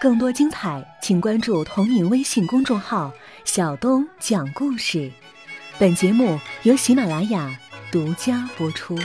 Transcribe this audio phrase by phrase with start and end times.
[0.00, 3.12] 更多精彩，请关注同名微信公众号
[3.44, 5.10] “小东讲故事”。
[5.76, 7.58] 本节目由喜马拉雅
[7.90, 8.96] 独家播出。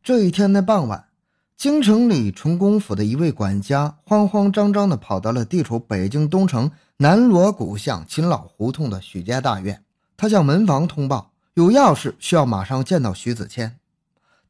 [0.00, 1.08] 这一天的傍晚，
[1.56, 9.82] 京城里崇公府的一位管家慌慌张张地跑到了地处北京东城南锣鼓巷秦老胡同的许家大院。
[10.16, 13.80] 他向门房通报，有要事需要马上见到徐子谦。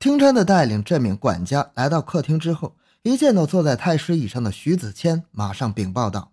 [0.01, 6.31] 听差的带领这名管家来到客厅之后，一见到坐在太师椅上的徐子谦，马上禀报道：“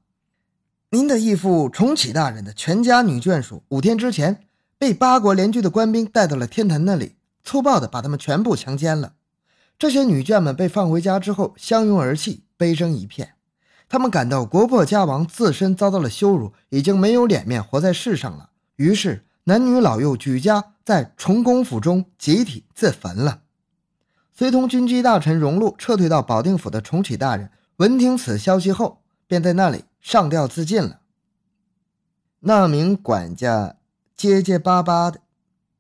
[0.92, 4.44] 您的义父重启大人的全家女眷属，五天之前
[4.78, 9.14] 被八国联军的官兵带到了天坛那里，粗暴的把他们全部强奸了。
[9.80, 13.34] 这些女眷们被放回家之后，相拥而泣，悲声一片。
[13.90, 18.52] 他们感到国破家亡，自身遭到了羞辱，已经没有脸面活在世上了。
[18.76, 23.42] 于是，男女老幼举家在崇公府中集体自焚了。”
[24.38, 31.00] 随同军机大臣荣禄撤退到保定府的重启大人，闻听此消息后，便在那里上吊自尽了。
[32.42, 33.78] 那名管家
[34.14, 35.22] 结结巴巴的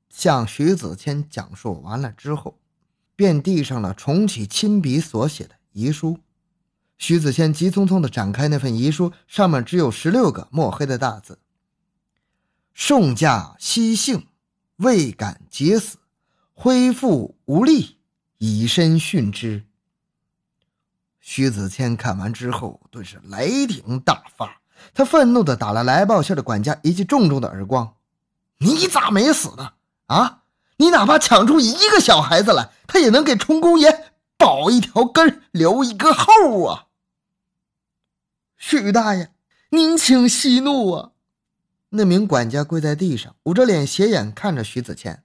[0.09, 2.57] 向徐子谦讲述完了之后，
[3.13, 6.19] 便递上了重启亲笔所写的遗书。
[6.97, 11.39] 徐子谦急匆匆地展开那份遗书，上面只有十六个墨黑的大字
[12.73, 14.27] ：“宋驾西幸，
[14.77, 15.97] 未敢捷死，
[16.53, 17.91] 恢复无力。”
[18.45, 19.63] 以身殉之。
[21.19, 24.61] 徐子谦看完之后，顿时雷霆大发，
[24.93, 27.95] 他愤怒地打了来报信的管家一记重重的耳光
[28.59, 29.73] ：“你咋没死呢？
[30.05, 30.43] 啊，
[30.77, 36.85] 你哪怕抢出一个小孩子来，他也能给崇公爷保一条根，留一个后啊！”
[38.57, 39.31] 徐大爷，
[39.69, 41.11] 您请息怒啊！
[41.89, 45.23] 那名管家跪在地上，捂着脸斜眼看着徐子谦，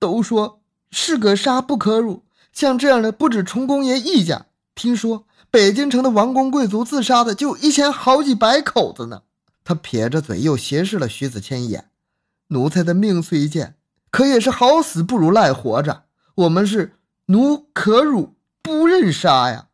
[0.00, 0.60] 都说。
[0.96, 4.46] 士可杀不可辱，像这样的不止崇公爷一家。
[4.76, 9.22] 听说北京城的王公贵族自杀的就一千好几百口子呢。
[9.64, 11.90] 他撇着嘴，又斜视了徐子谦一眼。
[12.48, 13.74] 奴才的命虽贱，
[14.12, 16.04] 可也是好死不如赖活着。
[16.36, 16.92] 我们是
[17.26, 19.66] 奴可辱，不认杀呀。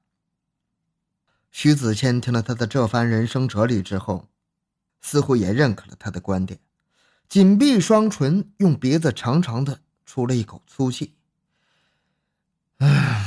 [1.51, 4.29] 徐子谦听了他的这番人生哲理之后，
[5.03, 6.59] 似乎也认可了他的观点，
[7.29, 9.81] 紧闭双唇，用鼻子长长的。
[10.07, 11.15] 出了一口粗气。
[12.81, 13.27] 唉，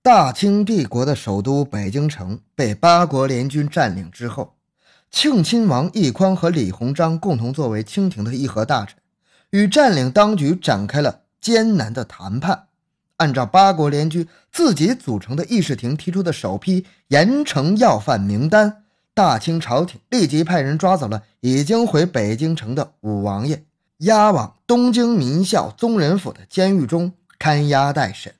[0.00, 4.54] 大清帝国的首都北京城被八国联军占领之后，
[5.10, 8.96] 庆亲王奕匡和李鸿章共同作为清廷的议和大臣，
[9.50, 12.68] 与占领当局展开了艰难的谈判。
[13.16, 18.84] 按照八国联军自己组成的议事庭提出的首批严惩要犯名单。
[19.12, 23.64] 大清朝廷立即派人抓走了已经回北京城的武王爷，
[23.98, 28.32] 押往东京民校宗人府的监狱中看押待审。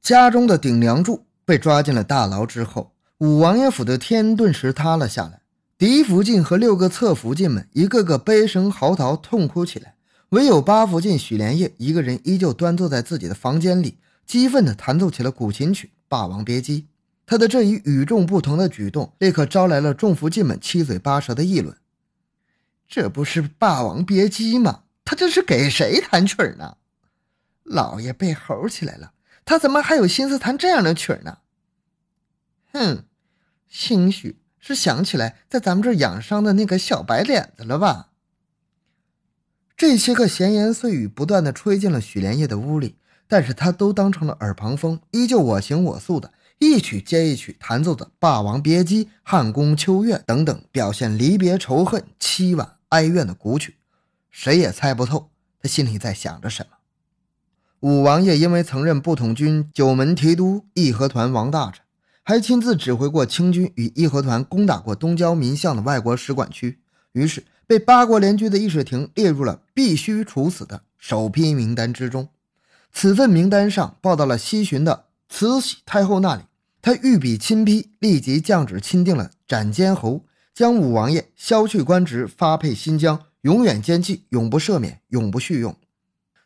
[0.00, 5.40] 家中的顶梁柱被抓进了大牢之后，五王爷府的天顿时塌了下来。
[5.76, 9.96] 嫡福晋和六个侧福晋们一个个悲声嚎啕，痛哭起来。
[10.30, 16.82] 唯有八福晋许连夜一个人依旧端坐在自己的房间里，激愤地弹奏起了古琴曲《霸王别姬》。
[17.26, 21.76] 他的这一与众不同的举动，立刻招来了众福晋们七嘴八舌的议论。
[22.88, 24.82] 这不是《霸王别姬》吗？
[25.04, 26.78] 他这是给谁弹曲儿呢？
[27.62, 29.12] 老爷被猴起来了，
[29.44, 31.38] 他怎么还有心思弹这样的曲儿呢？
[32.72, 33.04] 哼，
[33.68, 38.10] 兴许是想起来在咱们这儿养伤的那个小白脸子了吧？
[39.76, 42.96] 这些个闲言碎语不断的吹进了许连夜的屋里，
[43.26, 46.32] 但是他都当成了耳旁风，依旧我行我素的。
[46.64, 53.76] 一曲接一曲弹奏的《霸王别姬》《汉宫秋月》等等，表现离别仇恨、凄婉哀怨的古曲，
[54.30, 55.30] 谁也猜不透
[55.60, 56.78] 他心里在想着什么。
[57.80, 61.84] 武王爷因为曾任不统军九门提督、义和团王大臣，
[62.22, 66.80] 还亲自指挥过清军与义和团攻打过东交民巷的外国使馆区，
[67.12, 72.28] 于是被八国联军的议事廷列入了必须处死的首批名单之中。
[72.90, 75.04] 此份名单上报到了西巡的。
[75.26, 76.42] 慈禧太后那里，
[76.84, 85.74] 他御笔亲批，立即降旨钦定了斩监侯，将武王爷削去官职，发配新疆，永远监禁，永不赦免，永不叙用。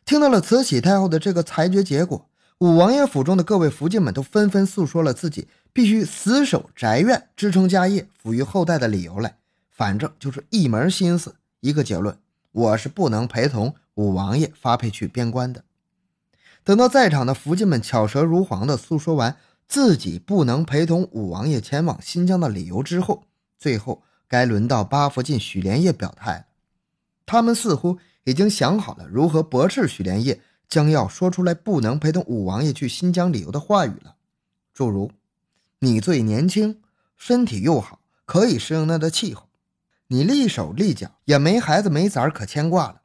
[0.05, 9.35] 听到了慈禧太后的这个裁决结果，武王爷府中的各位福晋们都纷纷诉说了自己必须死守宅院，支撑家业，抚育后代的理由来。
[9.69, 12.17] 反正就是一门心思，一个结论：
[12.53, 15.65] 我是不能陪同武王爷发配去边关的。
[16.63, 19.35] 等到在场的福晋们巧舌如簧地诉说完
[19.69, 23.23] 自己不能陪同五王爷前往新疆的理由之后，
[23.59, 26.45] 最后该轮到八福晋许连夜表态了。
[27.27, 34.15] 他们似乎已经想好了如何驳斥许连夜将要说出来不能陪同五王爷去新疆旅游的话语了，
[34.73, 35.11] 诸如
[35.77, 36.81] “你最年轻，
[37.15, 39.47] 身体又好，可以适应那的气候，
[40.07, 43.01] 你立手立脚，也没孩子没崽可牵挂了。”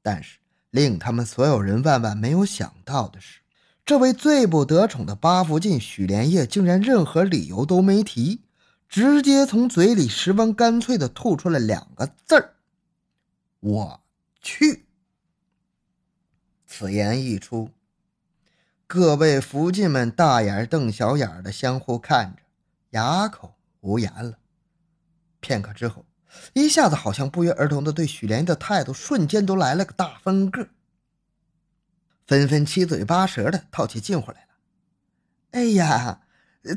[0.00, 0.38] 但是
[0.70, 3.40] 令他们所有人万万没有想到的是，
[3.88, 8.42] 这位最不得宠的八福晋许连夜竟然任何理由都没提，
[8.86, 12.56] 直接从嘴里十分干脆地吐出了两个字儿
[13.60, 14.02] ：“我
[14.42, 14.84] 去。”
[16.68, 17.70] 此言一出，
[18.86, 22.42] 各位福晋们大眼瞪小眼的相互看着，
[22.90, 24.36] 哑口无言了。
[25.40, 26.04] 片刻之后，
[26.52, 30.68] 一下子好像不约而同的对许连的态度瞬间都来了个大分个，
[32.28, 34.48] 纷纷七嘴八舌的套起近乎来了。
[35.52, 36.20] 哎呀，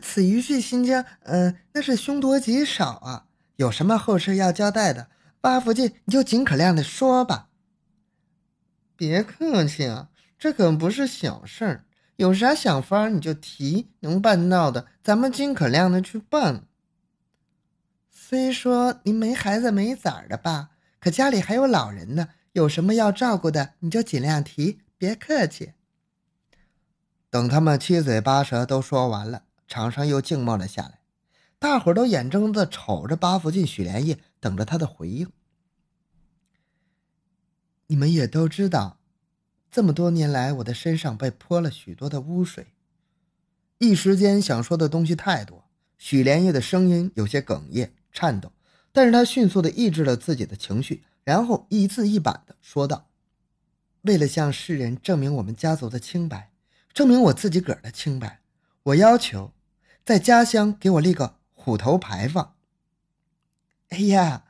[0.01, 3.25] 此一去新疆，嗯，那是凶多吉少啊！
[3.57, 5.09] 有什么后事要交代的，
[5.41, 7.49] 八福晋你就尽可量的说吧。
[8.95, 10.09] 别客气啊，
[10.39, 16.65] 这可不是小事儿，有啥想法你就提，能办到的咱们尽可量的去办。
[18.09, 20.69] 虽说您没孩子没崽儿的吧，
[21.01, 25.73] 可家里还有老人呢，有什么要照顾的你就尽量提，别客气。
[27.31, 30.99] 等他们七嘴八舌都说完了，场上又静默了下来，
[31.57, 35.31] 大伙儿都眼睁睁的瞅着八福晋许连夜，等着他的回应。
[37.87, 38.99] 你们也都知道，
[39.71, 42.67] 这么多年来，我的身上被泼了许多的污水。
[43.79, 45.65] 一时间想说的东西太多，
[45.97, 48.51] 许连夜的声音有些哽咽、颤抖，
[48.91, 53.09] 但是他迅速的抑制了自己的情绪，然后一字一板的说道
[54.01, 56.51] ：“为了向世人证明我们家族的清白，
[56.93, 58.39] 证明我自己个儿的清白，
[58.83, 59.51] 我要求
[60.03, 62.55] 在家乡给我立个虎头牌坊。”
[63.89, 64.45] 哎呀，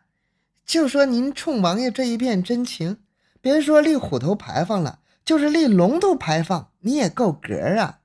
[0.66, 3.00] 就说您冲王爷这一片真情。
[3.42, 8.02] 别说立虎头牌坊了，就是立龙头牌坊，你也够格啊！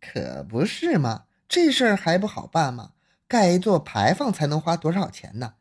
[0.00, 2.92] 可不是嘛，这事儿还不好办吗？
[3.26, 5.54] 盖一座牌坊才能花多少钱呢？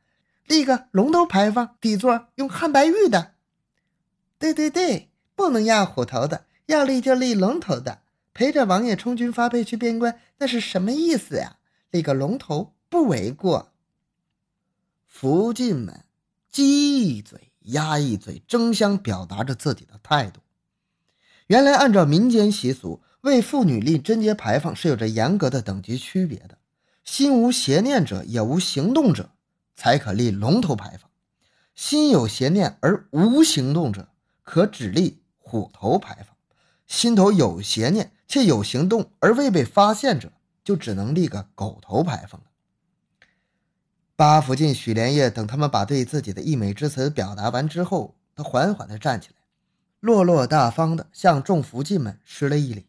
[0.45, 3.33] 立个龙头牌坊，底座用汉白玉的。
[4.39, 7.99] 对对对，不能压虎头的，要立就立龙头的。
[8.33, 11.57] 陪着王爷充军发配去边关，那是什么意思呀？
[11.91, 13.73] 立个龙头不为过。
[15.05, 16.05] 福晋们，
[16.49, 17.51] 鸡一嘴。
[17.63, 20.39] 鸭一嘴，争相表达着自己的态度。
[21.47, 26.57] 原来，按照民间习俗，为妇女立贞节牌坊是有着严格的等级区别的。
[27.03, 29.29] 心无邪念者，也无行动者，
[29.75, 31.11] 才可立龙头牌坊；
[31.75, 34.07] 心有邪念而无行动者，
[34.49, 36.35] 可只立虎头牌坊；
[36.87, 42.47] 心头有邪念且有行动而未被发现者，就只能立个狗头牌坊了。
[44.15, 49.35] 八福晋许连夜等他们把对自己的溢美之词表达完之后，他缓缓地站起来，
[49.99, 52.87] 落落大方地向众福晋们施了一礼，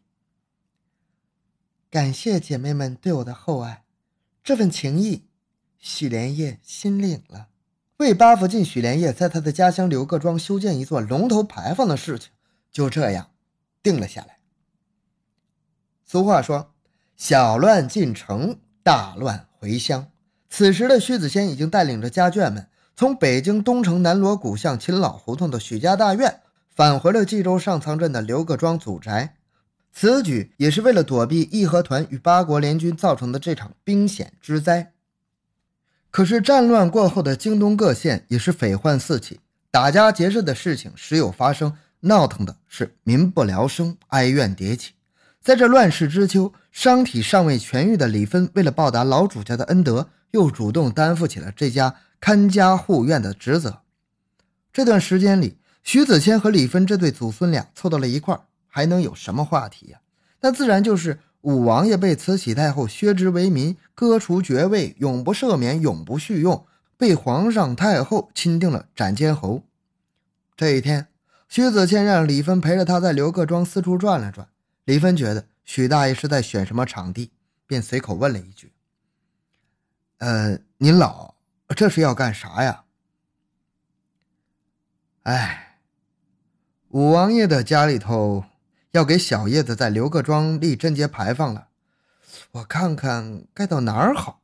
[1.91, 3.83] 感谢姐妹们对我的厚爱，
[4.43, 5.27] 这份情谊，
[5.77, 7.49] 许连夜心领了。
[8.01, 12.31] 为八福晋许连夜在他的家乡刘各庄修建一座龙头牌坊的事情，
[12.71, 13.29] 就这样
[13.83, 14.39] 定了下来。
[16.03, 16.71] 俗话说
[17.15, 20.07] ：“小乱进城，大乱回乡。”
[20.49, 29.35] 此时的徐子谦已经带领着家眷们，从北京东城南锣鼓巷秦老胡同的许家大院返回了冀州上仓镇的刘各庄祖宅。
[29.93, 34.90] 此举也是为了躲避义和团与八国联军造成的这场兵险之灾。
[36.11, 39.39] 可是战乱过后的京东各县也是匪患四起，
[39.71, 44.91] 打家劫舍的事情时有发生，闹腾的是民不聊生，哀怨迭起。
[45.41, 50.09] 在这乱世之秋，伤体尚未痊愈的李芬，为了报答老主家的恩德。
[50.31, 53.81] 又主动担负起了这家看家护院的职责。
[54.71, 59.99] 这段时间里，徐子谦和李芬这对祖孙俩凑到了一块儿，还能有什么话题呀？
[60.39, 66.65] 那自然就是五王爷被慈禧太后削职为民，割除爵位，永不赦免，永不叙用，
[66.97, 69.63] 被皇上太后钦定了斩监侯。
[70.55, 71.07] 这一天，
[71.49, 74.47] 徐子谦让李芬陪着他在刘各庄四处转了转。
[74.83, 77.31] 李芬觉得许大爷是在选什么场地，
[77.65, 78.71] 便随口问了一句。
[80.19, 81.33] 呃，您老
[81.69, 82.83] 这是要干啥呀？
[85.23, 85.77] 哎，
[86.89, 88.43] 五王爷的家里头
[88.91, 91.67] 要给小叶子在刘各庄立贞节牌坊了，
[92.51, 94.41] 我看看该到哪儿好。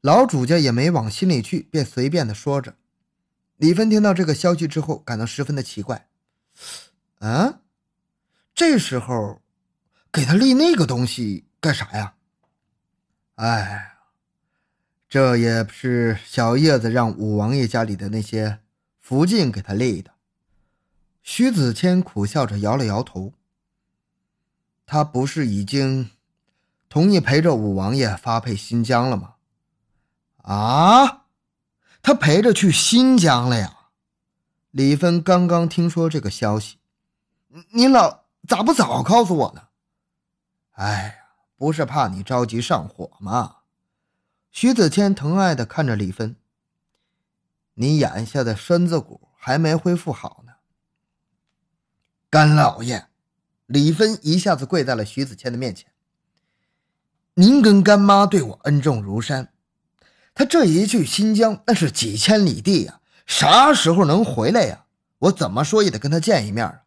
[0.00, 2.74] 老主家也没往心里去，便随便的说着。
[3.56, 6.08] 李芬听到这个消息之后，感到十分的奇怪。
[7.18, 7.60] 啊，
[8.54, 9.40] 这时候
[10.10, 12.14] 给他立那个东西干啥呀？
[13.36, 13.86] 哎。
[15.08, 18.60] 这也是小叶子让五王爷家里的那些
[19.00, 20.12] 福晋给他立的。
[21.22, 23.32] 徐子谦苦笑着摇了摇头。
[24.86, 26.10] 他不是已经
[26.88, 29.34] 同意陪着五王爷发配新疆了吗？
[30.42, 31.26] 啊，
[32.02, 33.76] 他陪着去新疆了呀！
[34.70, 36.78] 李芬刚刚听说这个消息，
[37.72, 39.68] 您老咋不早告诉我呢？
[40.72, 41.14] 哎呀，
[41.56, 43.58] 不是怕你着急上火吗？
[44.50, 46.34] 徐子谦疼爱的看着李芬，
[47.74, 50.49] 你眼下的身子骨还没恢复好呢。
[52.30, 53.08] 干老爷。
[53.66, 55.90] 李芬一下子跪在了徐子谦的面前。
[57.34, 59.52] 您跟干妈对我恩重如山，
[60.32, 64.86] 他这一去新疆那是几千里地呀，啥时候能回来呀？
[65.18, 66.82] 我怎么说也得跟他见一面啊！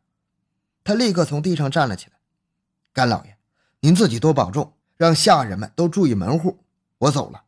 [0.83, 2.13] 他立刻从地上站了起来。
[2.93, 3.37] 干老爷，
[3.81, 6.63] 您自己多保重，让下人们都注意门户。
[6.99, 7.43] 我走了。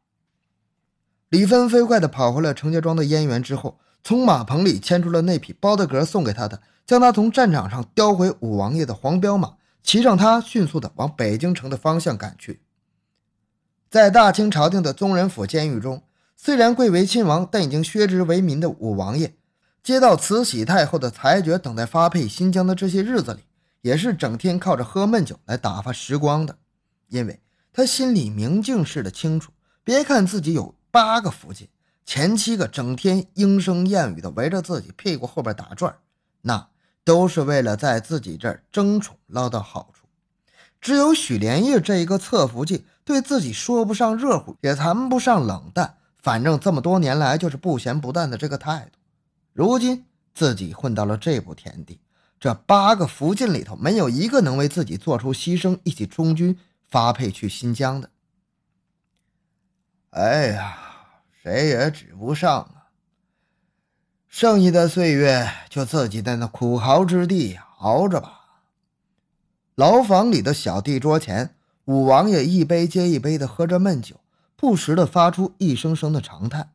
[1.29, 6.61] 李芬飞快地跑回了程家庄的燕园之后，从马棚里牵出了那匹包德格送给他的。
[6.85, 12.61] 将他从战场上叼回五王爷的黄骠马，骑上他，迅速的往北京城的方向赶去。
[13.89, 16.03] 在大清朝廷的宗人府监狱中，
[16.35, 19.35] 虽然贵为亲王，但已经削职为民的五王爷，
[19.81, 23.41] 接到慈禧太后的裁决，等待发配新疆的这些日子里，
[23.81, 26.57] 也是整天靠着喝闷酒来打发时光的。
[27.07, 27.41] 因为
[27.73, 29.51] 他心里明镜似的清楚，
[29.83, 31.67] 别看自己有八个福晋，
[32.05, 35.95] 前七个整天莺声燕语的围着自己屁股后边打转，
[36.41, 36.67] 那。
[37.05, 40.07] 都是为了在自己这儿争宠捞到好处，
[40.81, 48.99] 只有许连夜这一个侧福晋，对自己说不上热乎，也谈不上冷淡，反正这么多年来就是不咸不淡的这个态度。
[49.53, 52.01] 如今自己混到了这步田地，
[52.39, 56.57] 这八个福晋里头没有一个能为自己做出牺牲，一起充军
[56.89, 58.09] 发配去新疆的。
[60.09, 60.77] 哎呀，
[61.43, 62.74] 谁也指不上。
[64.37, 68.41] 剩下的岁月，就自己在那苦熬之地熬着吧。
[69.75, 74.17] 牢房里的小地桌前，五王爷一杯接一杯的喝着闷酒，
[74.57, 76.71] 不时的发出一声声的长叹，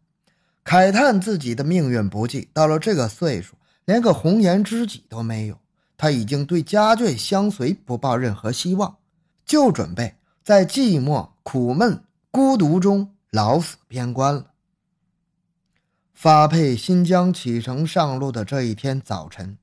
[0.65, 5.59] 慨叹自己的命运不济，到了这个岁数，连个红颜知己都没有。
[5.99, 8.97] 他已经对家眷相随不抱任何希望，
[9.45, 14.47] 就准备在寂寞、苦闷、孤独中老死边关了。
[16.23, 19.57] 发配新疆启程上路的这一天早晨，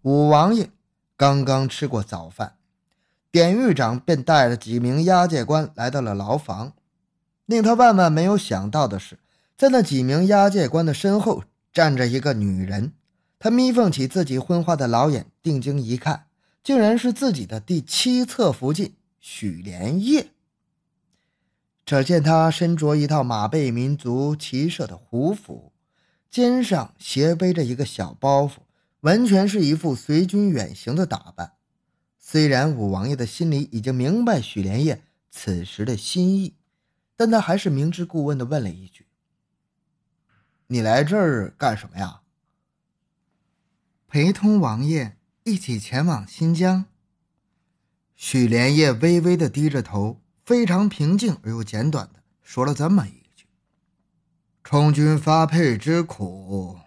[0.00, 0.70] 五王爷
[1.14, 2.54] 刚刚吃过早饭，
[3.30, 6.72] 典狱长便带着几名押解官来到了牢房。
[7.44, 9.18] 令他万万没有想到的是，
[9.58, 12.94] 在那几名押解官的身后站着一个女人。
[13.38, 16.28] 他眯缝起自己昏花的老眼，定睛一看，
[16.62, 20.28] 竟然是自己的第七侧福晋许连夜。
[21.84, 25.72] 只见他身着一套马背民族骑射的胡服。
[26.34, 28.54] 肩上斜背着一个小包袱，
[29.02, 31.52] 完全是一副随军远行的打扮。
[32.18, 36.56] 虽然五王爷的心里已经明白许连夜此时的心意，
[37.14, 39.06] 但他还是明知故问的问了一句
[40.66, 42.22] ：“你来这儿干什么呀？”
[44.10, 46.86] 陪同王爷一起前往新疆。
[48.16, 53.23] 许连夜微微的低着头，非常平静而又简短的说了这么一。
[54.66, 56.78] 充军发配之苦，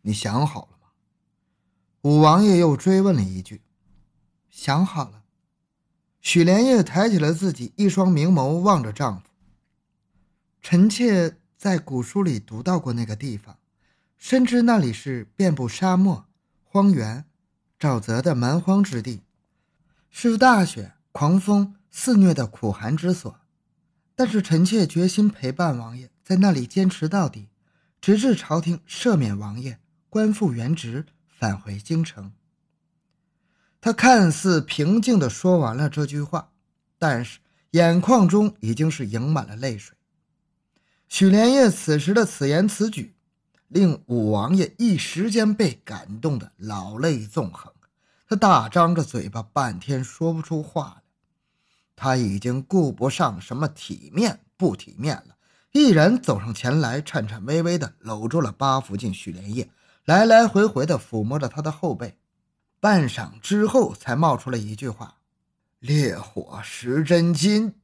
[0.00, 0.88] 你想好了吗？
[2.00, 3.60] 五王爷又追问了一句。
[4.48, 5.22] 想好了。
[6.22, 9.28] 许连夜抬起了自己一双明眸，望着丈夫。
[10.62, 13.58] 臣妾在古书里读到过那个地方，
[14.16, 16.24] 深知那里是遍布沙漠、
[16.64, 17.26] 荒原、
[17.78, 19.22] 沼泽的蛮荒之地，
[20.10, 23.38] 是大雪、狂风肆虐的苦寒之所。
[24.18, 26.10] 但是臣妾决心陪伴王爷。
[26.24, 27.50] 在那里坚持到底，
[28.00, 29.78] 直至朝廷赦免王爷，
[30.10, 32.32] 官复原职，返回京城。
[33.80, 36.50] 他看似平静地说完了这句话，
[36.98, 37.38] 但是
[37.70, 39.96] 眼眶中已经是盈满了泪水。
[41.08, 43.14] 许连夜此时的此言此举，
[43.68, 47.72] 令五王爷一时间被感动的老泪纵横，
[48.28, 51.07] 他大张着嘴巴，半天说不出话来。
[51.98, 55.34] 他已经顾不上什么体面不体面了。
[55.72, 59.68] 毅然走上前来，颤颤巍巍地搂住了八福晋许连夜，
[60.04, 62.16] 来来回回地抚摸着他的后背，
[62.78, 65.16] 半晌之后，才冒出了一句话
[65.80, 67.74] ：“烈火识真金，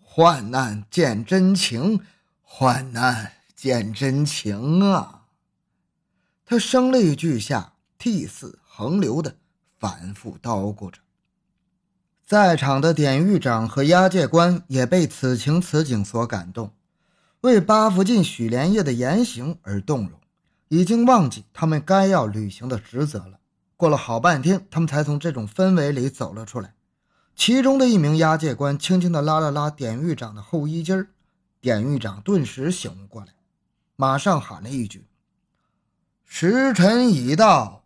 [0.00, 2.00] 患难见真情，
[2.40, 5.26] 患难见真情啊！”
[6.46, 9.36] 他声泪俱下，涕泗横流的
[9.78, 11.03] 反复叨咕着。
[12.26, 16.72] 在场的典狱长和押解官也被此情此景所感动。
[17.42, 20.18] 为八福晋许连夜的言行而动容，
[20.68, 23.38] 已经忘记他们该要履行的职责了。
[23.76, 26.72] 过了好半天，他们才从这种氛围里走了出来。
[27.36, 31.08] 其中的一名押解官轻轻地拉了拉典狱长的后衣襟儿，
[31.60, 33.34] 典狱长顿时醒悟过来，
[33.96, 35.04] 马上喊了一句
[36.24, 37.82] ：“时辰已到，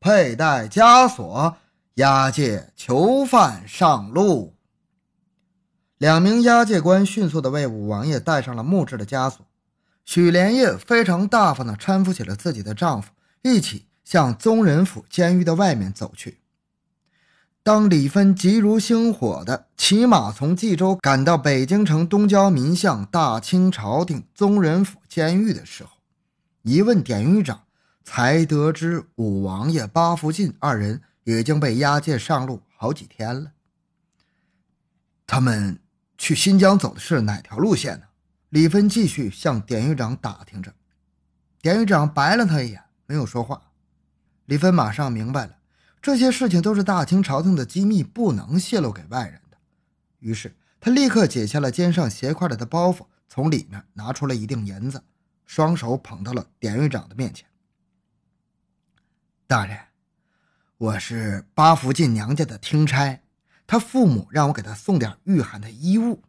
[0.00, 1.56] 佩戴枷锁，
[1.98, 4.54] 押解囚犯上路。”
[5.98, 9.44] 两名押解官迅速地为武王爷戴上了木质的枷锁。
[10.04, 13.10] 许连夜非常大方地搀扶起了自己的丈夫，
[13.42, 16.38] 一起向宗人府监狱的外面走去。
[17.64, 25.90] 当李芬急如星火地骑马从冀州赶到北京城东郊民巷大清朝廷宗人府监狱的时候，
[26.62, 27.64] 一问典狱长，
[28.04, 31.02] 才得知五王爷八福晋二人
[31.36, 33.52] 已经被押解上路好几天了。
[35.26, 35.80] 他们
[36.16, 38.06] 去新疆走的是哪条路线呢？
[38.50, 40.72] 李芬继续向典狱长打听着，
[41.60, 43.60] 典狱长白了他一眼，没有说话。
[44.46, 45.58] 李芬马上明白了。
[46.00, 49.58] 这些事情都是大清朝廷的机密，不能泄露给外人的。
[50.20, 55.02] 于是他立刻解下了肩上斜挎着的包袱，从里面拿出了一锭银子，
[55.44, 57.46] 双手捧到了典狱长的面前。
[59.46, 59.76] 大人，
[60.78, 63.20] 我是八福晋娘家的听差，
[63.66, 66.22] 他父母让我给他送点御寒的衣物，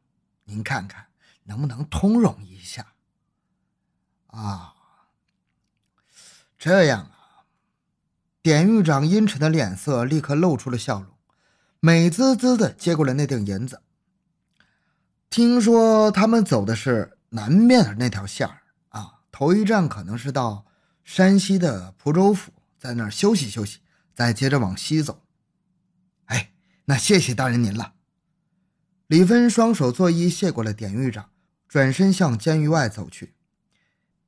[0.45, 1.05] 您看看
[1.43, 2.93] 能不能通融一下？
[4.25, 4.73] 啊，
[6.57, 7.45] 这样啊。
[8.41, 11.13] 典狱长阴沉的脸色立刻露出了笑容，
[11.79, 13.83] 美滋滋的接过了那锭银子。
[15.29, 20.65] 听说他们走的是南面的那条线儿啊，头一站可能是到
[21.03, 23.77] 山西的蒲州府，在那儿休息休息，
[24.19, 25.21] 再接着往西走。
[26.25, 26.51] 哎，
[26.83, 27.93] 那谢谢大人您了。
[29.07, 31.29] 李芬双手作揖，谢过了典狱长，
[31.69, 33.33] 转身向监狱外走去。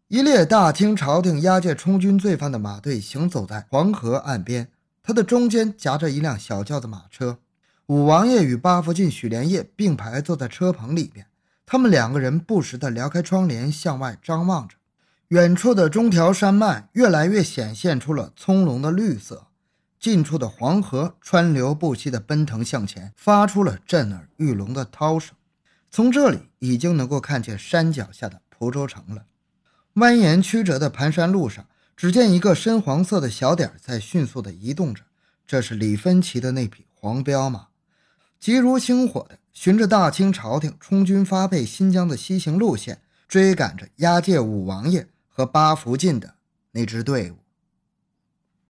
[0.07, 4.71] 一列大清朝廷押解充军罪犯的马队行走在黄河岸边，
[5.03, 7.39] 它的中间夹着一辆小轿子马车。
[7.87, 11.27] 五王爷与八福晋、许连夜并排坐在车棚里边，
[11.65, 14.77] 他们两个人不时地撩开窗帘向外张望着。
[15.27, 19.47] 远处的中条山脉越来越显现出了葱茏的绿色，
[20.01, 25.35] 近处的黄河川流不息地奔腾向前，发出了震耳欲聋的涛声。
[25.91, 29.25] 从这里已经能够看见山脚下的蒲州城了。
[29.93, 35.03] 蜿蜒曲折的盘山路上，只见一个深黄色的小点在迅速地移动着。
[35.45, 37.67] 这是李芬骑的那匹黄骠马，
[38.39, 46.33] 急如星火地循着大清朝廷充军发配新疆的西行路线，追赶着押解五王爷和八福晋的
[46.71, 47.40] 那支队伍。